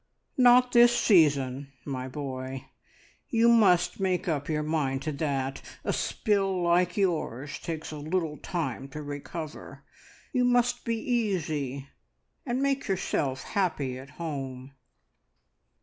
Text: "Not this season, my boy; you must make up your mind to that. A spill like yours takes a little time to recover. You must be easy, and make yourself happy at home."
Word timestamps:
"Not 0.35 0.71
this 0.71 0.97
season, 0.99 1.73
my 1.85 2.07
boy; 2.07 2.65
you 3.29 3.47
must 3.47 3.99
make 3.99 4.27
up 4.27 4.49
your 4.49 4.63
mind 4.63 5.03
to 5.03 5.11
that. 5.11 5.61
A 5.83 5.93
spill 5.93 6.63
like 6.63 6.97
yours 6.97 7.59
takes 7.59 7.91
a 7.91 7.97
little 7.97 8.37
time 8.37 8.87
to 8.87 9.03
recover. 9.03 9.83
You 10.33 10.43
must 10.43 10.85
be 10.85 10.97
easy, 10.97 11.87
and 12.47 12.63
make 12.63 12.87
yourself 12.87 13.43
happy 13.43 13.99
at 13.99 14.09
home." 14.17 14.73